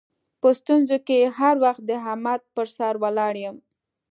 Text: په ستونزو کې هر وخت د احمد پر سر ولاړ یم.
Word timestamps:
په 0.41 0.49
ستونزو 0.59 0.97
کې 1.07 1.19
هر 1.37 1.55
وخت 1.63 1.81
د 1.85 1.89
احمد 2.01 2.41
پر 2.55 2.67
سر 2.75 2.93
ولاړ 3.03 3.33
یم. 3.43 3.57